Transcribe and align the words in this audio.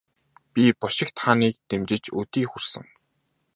Би 0.53 0.63
бошигт 0.79 1.15
хааныг 1.23 1.55
дэмжиж 1.69 2.03
өдий 2.19 2.45
хүрсэн. 2.49 2.85